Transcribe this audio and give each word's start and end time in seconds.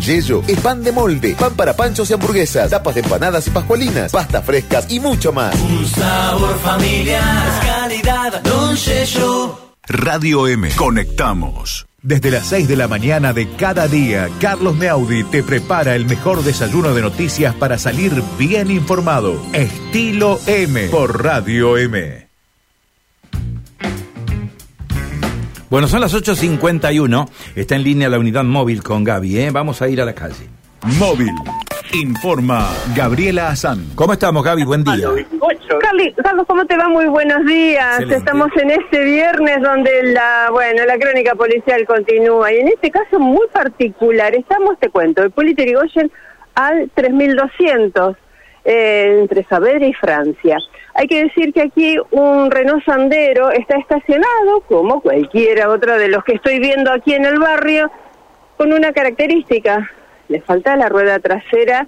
Yello 0.00 0.42
es 0.46 0.60
pan 0.60 0.82
de 0.82 0.92
molde, 0.92 1.34
pan 1.38 1.54
para 1.54 1.74
panchos 1.74 2.10
y 2.10 2.14
hamburguesas, 2.14 2.68
tapas 2.68 2.94
de 2.94 3.00
empanadas 3.00 3.46
y 3.46 3.50
pascualinas, 3.50 4.12
pastas 4.12 4.44
frescas 4.44 4.90
y 4.90 5.00
mucho 5.00 5.32
más. 5.32 5.54
Un 5.60 5.86
sabor 5.86 6.58
familiar, 6.58 7.62
calidad, 7.62 8.42
Don 8.42 8.76
Yello. 8.76 9.58
Radio 9.86 10.48
M. 10.48 10.68
Conectamos. 10.76 11.86
Desde 12.02 12.30
las 12.30 12.46
6 12.48 12.68
de 12.68 12.76
la 12.76 12.86
mañana 12.86 13.32
de 13.32 13.48
cada 13.56 13.88
día, 13.88 14.28
Carlos 14.40 14.76
Meaudi 14.76 15.24
te 15.24 15.42
prepara 15.42 15.94
el 15.94 16.04
mejor 16.04 16.42
desayuno 16.42 16.92
de 16.92 17.00
noticias 17.00 17.54
para 17.54 17.78
salir 17.78 18.22
bien 18.38 18.70
informado. 18.70 19.42
Estilo 19.54 20.38
M 20.46 20.88
por 20.88 21.22
Radio 21.22 21.78
M. 21.78 22.23
Bueno, 25.74 25.88
son 25.88 26.02
las 26.02 26.14
8.51. 26.14 27.28
Está 27.56 27.74
en 27.74 27.82
línea 27.82 28.08
la 28.08 28.20
unidad 28.20 28.44
móvil 28.44 28.80
con 28.80 29.02
Gaby, 29.02 29.40
¿eh? 29.40 29.50
Vamos 29.50 29.82
a 29.82 29.88
ir 29.88 30.00
a 30.00 30.04
la 30.04 30.14
calle. 30.14 30.48
Móvil. 31.00 31.32
Informa 32.00 32.68
Gabriela 32.94 33.48
Azán. 33.48 33.84
¿Cómo 33.96 34.12
estamos, 34.12 34.44
Gaby? 34.44 34.62
Buen 34.62 34.84
día. 34.84 35.08
Carly, 35.80 36.14
Carlos, 36.22 36.46
¿cómo 36.46 36.64
te 36.64 36.76
va? 36.76 36.88
Muy 36.88 37.06
buenos 37.06 37.44
días. 37.44 37.94
Excelente. 37.94 38.18
Estamos 38.18 38.50
en 38.56 38.70
este 38.70 39.02
viernes 39.02 39.62
donde 39.62 40.12
la, 40.12 40.46
bueno, 40.52 40.84
la 40.84 40.96
crónica 40.96 41.34
policial 41.34 41.84
continúa 41.88 42.52
y 42.52 42.58
en 42.58 42.68
este 42.68 42.92
caso 42.92 43.18
muy 43.18 43.48
particular. 43.52 44.32
Estamos, 44.32 44.78
te 44.78 44.90
cuento, 44.90 45.22
de 45.22 45.30
Polito 45.30 45.64
Yrigoyen 45.64 46.08
al 46.54 46.88
3200 46.94 48.16
eh, 48.64 49.18
entre 49.20 49.44
Saavedra 49.44 49.86
y 49.86 49.92
Francia. 49.92 50.58
Hay 50.94 51.06
que 51.06 51.24
decir 51.24 51.52
que 51.52 51.62
aquí 51.62 51.96
un 52.12 52.50
Renault 52.50 52.84
Sandero 52.84 53.50
está 53.50 53.76
estacionado, 53.76 54.60
como 54.68 55.00
cualquiera 55.00 55.68
otro 55.68 55.98
de 55.98 56.08
los 56.08 56.24
que 56.24 56.34
estoy 56.34 56.60
viendo 56.60 56.92
aquí 56.92 57.14
en 57.14 57.24
el 57.24 57.38
barrio, 57.38 57.90
con 58.56 58.72
una 58.72 58.92
característica. 58.92 59.90
Le 60.28 60.40
falta 60.40 60.76
la 60.76 60.88
rueda 60.88 61.18
trasera 61.18 61.86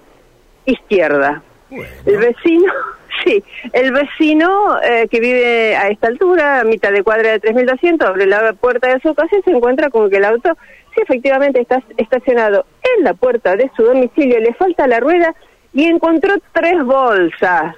izquierda. 0.66 1.43
El 1.71 2.18
vecino, 2.18 2.73
sí, 3.24 3.43
el 3.73 3.93
vecino 3.93 4.79
eh, 4.83 5.09
que 5.11 5.21
vive 5.21 5.77
a 5.77 5.88
esta 5.88 6.09
altura, 6.09 6.61
a 6.61 6.65
mitad 6.65 6.93
de 6.93 7.02
cuadra 7.02 7.30
de 7.30 7.40
3200, 7.40 8.09
abre 8.09 8.27
la 8.27 8.52
puerta 8.52 8.88
de 8.88 9.01
su 9.01 9.15
casa 9.15 9.37
y 9.38 9.43
se 9.43 9.51
encuentra 9.51 9.88
con 9.88 10.11
que 10.11 10.16
el 10.16 10.24
auto, 10.24 10.51
sí, 10.95 11.01
efectivamente 11.01 11.61
está 11.61 11.83
estacionado 11.96 12.66
en 12.99 13.05
la 13.05 13.15
puerta 13.15 13.57
de 13.57 13.71
su 13.77 13.83
domicilio, 13.83 14.40
le 14.40 14.52
falta 14.55 14.87
la 14.87 15.01
rueda 15.01 15.35
y 15.77 15.85
encontró 15.85 16.32
tres 16.52 16.82
bolsas. 16.82 17.77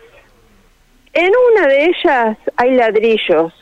En 1.13 1.33
una 1.53 1.67
de 1.67 1.87
ellas 1.87 2.39
hay 2.57 2.77
ladrillos, 2.77 3.53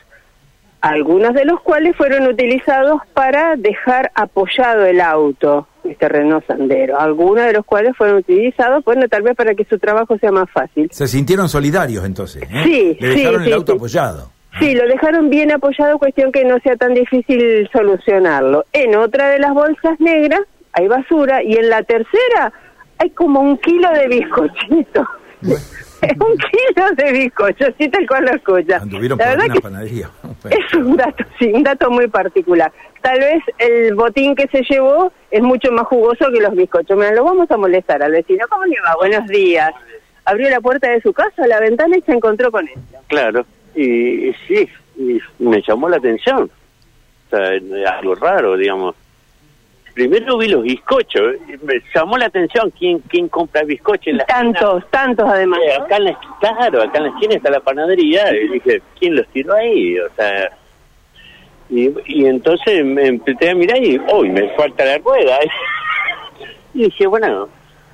algunos 0.82 1.32
de 1.32 1.46
los 1.46 1.58
cuales 1.62 1.96
fueron 1.96 2.26
utilizados 2.26 3.00
para 3.14 3.56
dejar 3.56 4.12
apoyado 4.14 4.84
el 4.84 5.00
auto, 5.00 5.66
este 5.84 6.06
Renault 6.10 6.46
Sandero. 6.46 7.00
Algunos 7.00 7.46
de 7.46 7.54
los 7.54 7.64
cuales 7.64 7.96
fueron 7.96 8.18
utilizados, 8.18 8.84
bueno, 8.84 9.08
tal 9.08 9.22
vez 9.22 9.34
para 9.34 9.54
que 9.54 9.64
su 9.64 9.78
trabajo 9.78 10.18
sea 10.18 10.32
más 10.32 10.50
fácil. 10.50 10.90
Se 10.92 11.08
sintieron 11.08 11.48
solidarios 11.48 12.04
entonces. 12.04 12.42
¿eh? 12.42 12.62
Sí, 12.62 12.96
Le 13.00 13.12
sí, 13.14 13.20
dejaron 13.20 13.40
el 13.40 13.48
sí, 13.48 13.52
auto 13.54 13.72
sí. 13.72 13.78
apoyado. 13.78 14.30
Sí, 14.58 14.74
lo 14.74 14.86
dejaron 14.86 15.30
bien 15.30 15.50
apoyado, 15.50 15.98
cuestión 15.98 16.30
que 16.30 16.44
no 16.44 16.58
sea 16.60 16.76
tan 16.76 16.92
difícil 16.92 17.70
solucionarlo. 17.72 18.66
En 18.74 18.96
otra 18.96 19.30
de 19.30 19.38
las 19.38 19.54
bolsas 19.54 19.98
negras 19.98 20.40
hay 20.72 20.88
basura 20.88 21.42
y 21.42 21.54
en 21.54 21.70
la 21.70 21.82
tercera 21.84 22.52
hay 22.98 23.10
como 23.10 23.40
un 23.40 23.58
kilo 23.58 23.90
de 23.92 24.08
bizcochito. 24.08 25.06
un 25.42 26.36
kilo 26.38 26.90
de 26.96 27.12
bizcocho, 27.12 27.66
sí, 27.78 27.88
tal 27.88 28.06
cual 28.06 28.24
lo 28.24 28.30
escucha. 28.32 28.78
Anduvieron 28.78 29.18
La 29.18 29.24
por 29.24 29.36
verdad 29.36 29.54
que 29.54 29.60
panadería. 29.60 30.10
es 30.50 30.74
un 30.74 30.96
dato, 30.96 31.24
sí, 31.38 31.50
un 31.52 31.62
dato 31.62 31.90
muy 31.90 32.08
particular. 32.08 32.72
Tal 33.02 33.20
vez 33.20 33.42
el 33.58 33.94
botín 33.94 34.34
que 34.34 34.48
se 34.48 34.62
llevó 34.62 35.12
es 35.30 35.42
mucho 35.42 35.70
más 35.72 35.86
jugoso 35.86 36.30
que 36.32 36.40
los 36.40 36.54
bizcochos. 36.54 36.96
Mira, 36.96 37.12
lo 37.12 37.24
vamos 37.24 37.50
a 37.50 37.56
molestar 37.56 38.02
al 38.02 38.12
vecino. 38.12 38.46
¿Cómo 38.48 38.64
le 38.64 38.80
va? 38.80 38.96
Buenos 38.96 39.26
días. 39.28 39.70
Abrió 40.24 40.50
la 40.50 40.60
puerta 40.60 40.90
de 40.90 41.00
su 41.00 41.12
casa, 41.12 41.46
la 41.46 41.60
ventana 41.60 41.96
y 41.96 42.02
se 42.02 42.12
encontró 42.12 42.50
con 42.50 42.66
esto. 42.66 42.80
Claro, 43.06 43.46
y, 43.76 44.28
y 44.28 44.34
sí, 44.48 44.68
y 44.96 45.20
me 45.38 45.62
llamó 45.62 45.88
la 45.88 45.98
atención. 45.98 46.50
O 47.26 47.30
sea, 47.30 47.50
algo 47.98 48.14
raro, 48.16 48.56
digamos. 48.56 48.96
Primero 49.96 50.36
vi 50.36 50.48
los 50.48 50.62
bizcochos, 50.62 51.36
me 51.62 51.80
llamó 51.94 52.18
la 52.18 52.26
atención 52.26 52.70
quién 52.78 52.98
quién 53.08 53.28
compra 53.28 53.62
bizcochos 53.64 54.08
en 54.08 54.18
la 54.18 54.26
Tantos, 54.26 54.84
tantos 54.90 55.26
además. 55.26 55.58
Eh, 55.66 55.72
acá 55.72 55.96
en 55.96 56.04
la 56.04 56.10
esquina, 56.10 56.36
claro, 56.38 56.82
acá 56.82 56.98
en 56.98 57.04
la 57.04 57.08
esquina 57.08 57.34
está 57.36 57.48
la 57.48 57.60
panadería, 57.60 58.30
y 58.36 58.48
dije, 58.48 58.82
¿quién 59.00 59.16
los 59.16 59.26
tiró 59.28 59.54
ahí? 59.54 59.98
O 59.98 60.10
sea, 60.14 60.52
y, 61.70 61.94
y 62.08 62.26
entonces 62.26 62.84
me 62.84 63.06
empecé 63.06 63.48
a 63.48 63.54
mirar 63.54 63.82
y, 63.82 63.98
uy, 64.12 64.28
me 64.28 64.50
falta 64.50 64.84
la 64.84 64.98
rueda. 64.98 65.38
Y 66.74 66.82
dije, 66.82 67.06
bueno, 67.06 67.48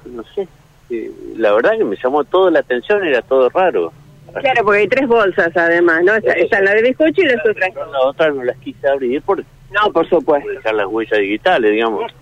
no 0.07 0.25
sé, 0.34 0.49
eh, 0.91 1.09
la 1.37 1.53
verdad 1.53 1.79
que 1.79 1.84
me 1.84 1.95
llamó 2.03 2.25
toda 2.25 2.51
la 2.51 2.59
atención, 2.59 3.05
era 3.05 3.23
todo 3.23 3.49
raro. 3.49 3.93
Claro, 4.41 4.65
porque 4.65 4.81
hay 4.81 4.89
tres 4.89 5.07
bolsas 5.07 5.57
además, 5.57 6.03
¿no? 6.03 6.17
Está, 6.17 6.33
está 6.33 6.61
la 6.63 6.75
de 6.75 6.83
bizcocho 6.83 7.23
y 7.23 7.27
las 7.27 7.47
otras. 7.47 7.73
Yo 7.73 7.87
la 7.93 8.01
otra 8.01 8.33
no 8.33 8.43
las 8.43 8.57
quise 8.57 8.89
abrir 8.89 9.23
por 9.23 9.45
No, 9.72 9.93
por 9.93 10.09
supuesto. 10.09 10.49
dejar 10.50 10.75
las 10.75 10.87
huellas 10.87 11.19
digitales, 11.19 11.71
digamos. 11.72 12.12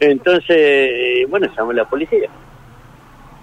Entonces, 0.00 0.56
eh, 0.58 1.26
bueno, 1.28 1.46
llamé 1.56 1.72
a 1.72 1.76
la 1.76 1.84
policía. 1.84 2.28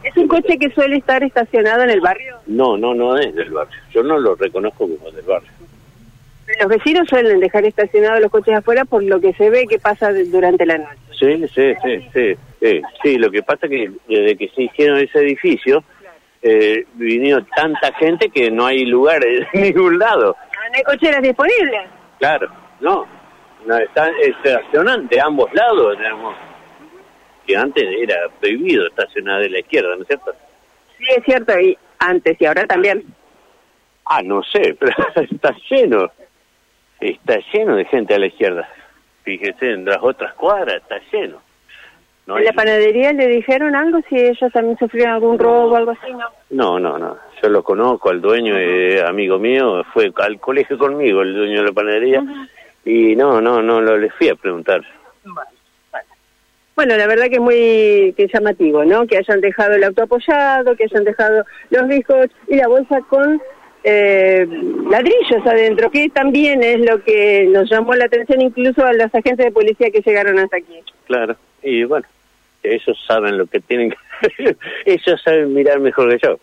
¿Es 0.04 0.16
un 0.16 0.28
coche 0.28 0.58
que 0.58 0.70
suele 0.72 0.98
estar 0.98 1.22
estacionado 1.24 1.84
en 1.84 1.90
el 1.90 2.00
barrio? 2.02 2.38
No, 2.48 2.78
no, 2.78 2.94
no 2.94 3.18
es 3.18 3.34
del 3.36 3.52
barrio. 3.52 3.78
Yo 3.94 4.02
no 4.04 4.18
lo 4.18 4.36
reconozco 4.36 4.88
como 4.88 5.12
del 5.12 5.26
barrio. 5.26 5.50
Los 6.60 6.70
vecinos 6.70 7.08
suelen 7.08 7.40
dejar 7.40 7.66
estacionados 7.66 8.22
los 8.22 8.32
coches 8.32 8.56
afuera 8.56 8.84
por 8.86 9.04
lo 9.04 9.20
que 9.20 9.34
se 9.34 9.50
ve 9.50 9.66
que 9.70 9.78
pasa 9.78 10.12
durante 10.32 10.66
la 10.66 10.78
noche. 10.80 10.98
Sí, 11.20 11.48
sí, 11.54 11.74
sí, 11.84 12.10
sí, 12.14 12.36
sí. 12.62 12.82
Sí, 13.04 13.18
lo 13.18 13.30
que 13.30 13.44
pasa 13.44 13.68
es 13.68 13.70
que 13.72 13.92
desde 14.08 14.36
que 14.38 14.48
se 14.56 14.64
hicieron 14.64 14.98
ese 15.00 15.20
edificio, 15.20 15.84
eh, 16.42 16.86
vinieron 16.94 17.46
tanta 17.56 17.94
gente 17.96 18.30
que 18.30 18.50
no 18.50 18.66
hay 18.66 18.86
lugar 18.86 19.22
en 19.26 19.46
ningún 19.62 20.00
lado. 20.00 20.36
¿No 20.72 20.76
hay 20.78 20.84
cocheras 20.84 21.22
disponibles? 21.22 21.82
Claro, 22.20 22.50
no. 22.80 23.06
No 23.66 23.78
están 23.78 24.14
estacionan 24.22 25.08
de 25.08 25.22
ambos 25.22 25.54
lados, 25.54 25.98
digamos. 25.98 26.36
Que 27.46 27.58
antes 27.58 27.84
era 28.00 28.16
prohibido 28.40 28.88
estacionar 28.88 29.42
de 29.42 29.50
la 29.50 29.60
izquierda, 29.60 29.96
¿no 29.96 30.02
es 30.02 30.08
cierto? 30.08 30.34
Sí, 30.98 31.06
es 31.16 31.24
cierto, 31.24 31.60
y 31.60 31.78
antes 32.00 32.40
y 32.40 32.46
ahora 32.46 32.66
también. 32.66 33.04
Ah, 34.06 34.22
no 34.24 34.44
sé, 34.44 34.76
pero 34.80 34.94
está 35.16 35.56
lleno. 35.70 36.12
Está 37.00 37.40
lleno 37.54 37.76
de 37.76 37.86
gente 37.86 38.14
a 38.14 38.20
la 38.20 38.28
izquierda. 38.28 38.68
Fíjese, 39.24 39.72
en 39.72 39.86
las 39.86 40.00
otras 40.02 40.34
cuadras 40.34 40.76
está 40.76 41.00
lleno. 41.12 41.42
No, 42.30 42.38
¿En 42.38 42.46
la 42.46 42.54
panadería 42.54 43.12
le 43.12 43.28
dijeron 43.28 43.76
algo 43.76 44.02
si 44.08 44.16
ellos 44.16 44.52
también 44.54 44.78
sufrieron 44.78 45.16
algún 45.16 45.40
robo 45.40 45.74
o 45.74 45.76
algo 45.76 45.92
así? 45.92 46.12
No. 46.12 46.30
no, 46.52 46.80
no, 46.80 47.00
no. 47.00 47.18
Yo 47.42 47.50
lo 47.50 47.64
conozco, 47.64 48.12
al 48.12 48.22
dueño, 48.22 48.56
eh, 48.56 49.02
amigo 49.02 49.40
mío, 49.40 49.84
fue 49.94 50.12
al 50.16 50.40
colegio 50.40 50.78
conmigo, 50.78 51.24
el 51.24 51.34
dueño 51.34 51.62
de 51.62 51.68
la 51.68 51.72
panadería, 51.72 52.24
y 52.90 53.16
no, 53.16 53.40
no, 53.42 53.62
no, 53.62 53.82
lo 53.82 53.98
les 53.98 54.14
fui 54.16 54.30
a 54.30 54.36
preguntar. 54.36 54.82
Bueno, 56.76 56.96
la 56.96 57.08
verdad 57.08 57.26
que 57.28 57.36
es 57.36 57.42
muy 57.42 58.14
que 58.16 58.30
llamativo, 58.34 58.86
¿no? 58.86 59.06
Que 59.06 59.18
hayan 59.18 59.42
dejado 59.42 59.74
el 59.76 59.84
auto 59.84 60.04
apoyado, 60.04 60.76
que 60.78 60.86
hayan 60.86 61.04
dejado 61.04 61.44
los 61.72 61.88
bizcochos 61.90 62.36
y 62.48 62.56
la 62.56 62.70
bolsa 62.70 63.02
con 63.10 63.42
eh, 63.84 64.48
ladrillos 64.90 65.46
adentro, 65.46 65.92
que 65.92 66.08
también 66.10 66.64
es 66.64 66.80
lo 66.80 67.04
que 67.04 67.48
nos 67.50 67.70
llamó 67.70 67.96
la 67.96 68.06
atención 68.06 68.42
incluso 68.42 68.86
a 68.86 68.94
los 68.94 69.14
agentes 69.14 69.38
de 69.38 69.52
policía 69.52 69.92
que 69.92 70.02
llegaron 70.02 70.40
hasta 70.40 70.56
aquí. 70.58 70.80
Claro, 71.06 71.36
y 71.62 71.84
bueno, 71.84 72.08
ellos 72.64 72.98
saben 73.06 73.38
lo 73.38 73.46
que 73.46 73.60
tienen 73.60 73.92
que... 73.92 74.56
ellos 74.86 75.22
saben 75.22 75.54
mirar 75.54 75.82
mejor 75.82 76.10
que 76.18 76.26
yo. 76.26 76.40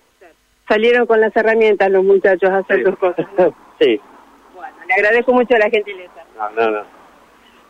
Salieron 0.69 1.07
con 1.07 1.21
las 1.21 1.34
herramientas 1.34 1.91
los 1.91 2.05
muchachos 2.05 2.51
a 2.51 2.59
hacer 2.59 2.78
Sí. 2.81 2.84
sus 2.84 2.99
cosas. 2.99 3.27
Sí, 3.81 4.01
le 4.88 4.94
agradezco 4.94 5.32
mucho 5.32 5.56
la 5.56 5.70
gentileza. 5.70 6.24
no, 6.36 6.50
no, 6.50 6.70
no. 6.70 6.97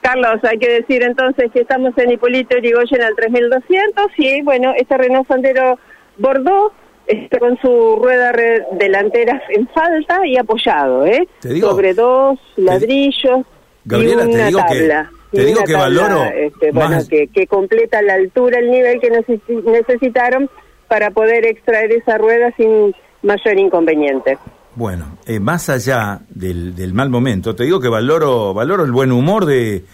Carlos, 0.03 0.39
hay 0.45 0.59
que 0.59 0.69
decir 0.71 1.03
entonces 1.03 1.51
que 1.53 1.61
estamos 1.63 1.93
en 1.99 2.13
Hipólito 2.13 2.57
Yrigoyen 2.59 3.03
al 3.03 3.17
3200 3.17 4.07
y 4.19 4.43
bueno, 4.43 4.73
este 4.77 4.97
Renault 4.97 5.27
Sandero 5.27 5.79
Bordeaux 6.19 6.73
está 7.09 7.39
con 7.41 7.59
su 7.61 7.97
rueda 8.01 8.31
re- 8.31 8.65
delantera 8.73 9.43
en 9.49 9.67
falta 9.69 10.25
y 10.27 10.37
apoyado, 10.37 11.05
¿eh? 11.07 11.27
Te 11.41 11.49
digo- 11.49 11.71
Sobre 11.71 11.95
dos 11.95 12.39
ladrillos 12.57 13.41
Gabriela, 13.85 14.25
y 14.25 14.31
te 14.31 14.33
una 14.35 14.47
que- 14.47 14.75
tabla. 14.79 15.11
te 15.33 15.45
digo 15.45 15.65
que 15.65 15.73
tabla, 15.73 16.03
valoro 16.03 16.25
este, 16.37 16.71
bueno, 16.71 16.99
que, 17.09 17.27
que 17.29 17.47
completa 17.49 18.01
la 18.03 18.15
altura, 18.15 18.61
el 18.61 18.71
nivel 18.71 19.01
que 19.01 19.11
necesi- 19.11 19.63
necesitaron 19.65 20.49
para 20.87 21.11
poder 21.11 21.47
extraer 21.47 21.91
esa 21.93 22.17
rueda 22.17 22.53
sin 22.57 22.95
mayor 23.23 23.59
inconveniente. 23.59 24.39
Bueno, 24.77 25.17
eh, 25.27 25.41
más 25.41 25.71
allá 25.71 26.21
del, 26.29 26.77
del 26.77 26.93
mal 26.93 27.09
momento, 27.09 27.57
te 27.57 27.65
digo 27.65 27.81
que 27.81 27.89
valoro, 27.89 28.53
valoro 28.53 28.85
el 28.85 28.93
buen 28.93 29.11
humor 29.11 29.47
de, 29.47 29.85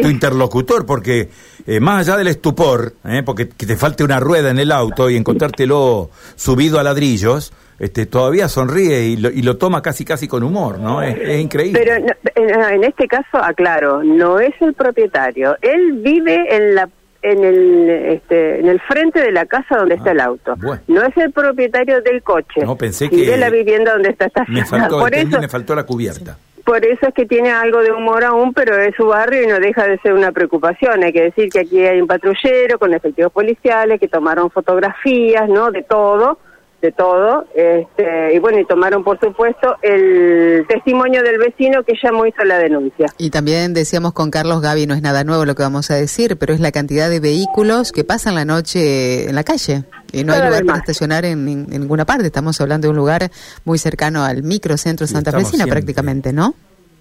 tu 0.00 0.08
interlocutor, 0.08 0.86
porque 0.86 1.28
eh, 1.66 1.80
más 1.80 2.06
allá 2.06 2.16
del 2.16 2.28
estupor, 2.28 2.94
eh, 3.04 3.24
porque 3.26 3.48
que 3.48 3.66
te 3.66 3.76
falte 3.76 4.04
una 4.04 4.20
rueda 4.20 4.50
en 4.50 4.60
el 4.60 4.70
auto 4.70 5.10
y 5.10 5.16
encontrártelo 5.16 6.10
subido 6.36 6.78
a 6.78 6.84
ladrillos, 6.84 7.52
este, 7.80 8.06
todavía 8.06 8.46
sonríe 8.46 9.06
y 9.06 9.16
lo, 9.16 9.28
y 9.28 9.42
lo 9.42 9.56
toma 9.56 9.82
casi 9.82 10.04
casi 10.04 10.28
con 10.28 10.44
humor, 10.44 10.78
¿no? 10.78 11.02
Es, 11.02 11.18
es 11.18 11.40
increíble. 11.40 11.80
Pero 11.84 11.98
no, 11.98 12.12
en, 12.36 12.74
en 12.74 12.84
este 12.84 13.08
caso, 13.08 13.38
aclaro, 13.42 14.04
no 14.04 14.38
es 14.38 14.54
el 14.60 14.72
propietario. 14.74 15.56
Él 15.62 15.94
vive 16.00 16.54
en 16.54 16.76
la 16.76 16.88
en 17.22 17.44
el 17.44 17.90
este, 17.90 18.60
en 18.60 18.68
el 18.68 18.80
frente 18.80 19.20
de 19.20 19.32
la 19.32 19.44
casa 19.46 19.76
donde 19.78 19.96
está 19.96 20.12
el 20.12 20.20
auto. 20.20 20.54
bueno. 20.58 20.80
No 20.86 21.02
es 21.02 21.16
el 21.16 21.32
propietario 21.32 22.00
del 22.02 22.22
coche. 22.22 22.60
No, 22.62 22.76
pensé 22.76 23.08
que- 23.10 23.26
de 23.26 23.36
la 23.36 23.50
vivienda 23.50 23.92
donde 23.92 24.10
está 24.10 24.26
Me 24.46 24.60
estacionado. 24.60 24.68
faltó, 24.68 24.98
Por 25.00 25.14
entendí, 25.14 25.34
eso, 25.34 25.40
me 25.42 25.48
faltó 25.48 25.74
la 25.74 25.84
cubierta. 25.84 26.36
por 26.64 26.84
eso 26.84 27.08
es 27.08 27.14
que 27.14 27.26
tiene 27.26 27.50
algo 27.50 27.80
de 27.82 27.90
humor 27.92 28.22
aún, 28.24 28.52
pero 28.54 28.76
es 28.76 28.94
su 28.94 29.06
barrio 29.06 29.42
y 29.42 29.46
no 29.46 29.58
deja 29.58 29.86
de 29.86 29.98
ser 29.98 30.12
una 30.12 30.30
preocupación. 30.32 31.02
Hay 31.02 31.12
que 31.12 31.22
decir 31.22 31.48
que 31.48 31.60
aquí 31.60 31.80
hay 31.84 32.00
un 32.00 32.06
patrullero 32.06 32.78
con 32.78 32.92
efectivos 32.94 33.32
policiales 33.32 33.98
que 33.98 34.06
tomaron 34.08 34.50
fotografías, 34.50 35.48
¿no? 35.48 35.70
De 35.70 35.82
todo, 35.82 36.38
de 36.82 36.92
todo. 36.92 37.46
Este, 37.54 38.04
y 38.38 38.40
bueno, 38.40 38.58
y 38.60 38.64
tomaron, 38.64 39.02
por 39.04 39.18
supuesto, 39.20 39.76
el 39.82 40.64
testimonio 40.68 41.22
del 41.22 41.38
vecino 41.38 41.82
que 41.82 41.94
ya 42.02 42.10
hizo 42.26 42.44
la 42.44 42.58
denuncia. 42.58 43.06
Y 43.18 43.30
también 43.30 43.74
decíamos 43.74 44.12
con 44.12 44.30
Carlos 44.30 44.60
Gaby, 44.62 44.86
no 44.86 44.94
es 44.94 45.02
nada 45.02 45.24
nuevo 45.24 45.44
lo 45.44 45.54
que 45.54 45.62
vamos 45.62 45.90
a 45.90 45.96
decir, 45.96 46.36
pero 46.38 46.54
es 46.54 46.60
la 46.60 46.72
cantidad 46.72 47.10
de 47.10 47.20
vehículos 47.20 47.92
que 47.92 48.04
pasan 48.04 48.34
la 48.34 48.44
noche 48.44 49.28
en 49.28 49.34
la 49.34 49.44
calle. 49.44 49.84
Y 50.12 50.24
no 50.24 50.32
hay 50.32 50.42
lugar 50.42 50.64
para 50.64 50.78
estacionar 50.78 51.24
en, 51.24 51.46
en- 51.48 51.66
en 51.72 51.80
ninguna 51.80 52.04
parte. 52.06 52.24
Estamos 52.26 52.60
hablando 52.60 52.86
de 52.86 52.90
un 52.90 52.96
lugar 52.96 53.30
muy 53.64 53.78
cercano 53.78 54.24
al 54.24 54.42
microcentro 54.42 55.06
Santa 55.06 55.32
Fresina 55.32 55.66
prácticamente, 55.66 56.32
¿no? 56.32 56.54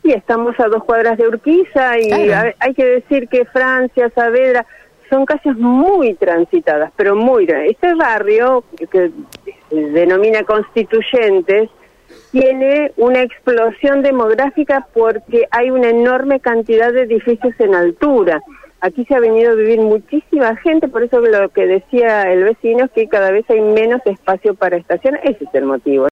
Y 0.03 0.11
estamos 0.13 0.55
a 0.59 0.67
dos 0.67 0.83
cuadras 0.85 1.17
de 1.17 1.27
Urquiza 1.27 1.99
y 1.99 2.09
Claro. 2.09 2.53
hay 2.59 2.73
que 2.73 2.85
decir 2.85 3.27
que 3.29 3.45
Francia, 3.45 4.09
Saavedra, 4.15 4.65
son 5.09 5.25
calles 5.25 5.55
muy 5.57 6.13
transitadas, 6.15 6.91
pero 6.95 7.15
muy... 7.15 7.45
Este 7.45 7.93
barrio, 7.95 8.63
que 8.77 8.87
se 8.87 9.11
denomina 9.75 10.43
Constituyentes, 10.43 11.69
tiene 12.31 12.91
una 12.97 13.21
explosión 13.21 14.01
demográfica 14.01 14.87
porque 14.93 15.47
hay 15.51 15.71
una 15.71 15.89
enorme 15.89 16.39
cantidad 16.39 16.93
de 16.93 17.03
edificios 17.03 17.53
en 17.59 17.75
altura. 17.75 18.41
Aquí 18.79 19.05
se 19.05 19.15
ha 19.15 19.19
venido 19.19 19.51
a 19.51 19.55
vivir 19.55 19.79
muchísima 19.79 20.55
gente, 20.57 20.87
por 20.87 21.01
eso 21.01 21.19
lo 21.19 21.49
que 21.49 21.65
decía 21.65 22.31
el 22.31 22.43
vecino 22.43 22.85
es 22.85 22.91
que 22.91 23.07
cada 23.07 23.31
vez 23.31 23.43
hay 23.49 23.61
menos 23.61 24.01
espacio 24.05 24.53
para 24.53 24.77
estacionar. 24.77 25.19
Ese 25.23 25.45
es 25.45 25.49
el 25.53 25.65
motivo. 25.65 26.05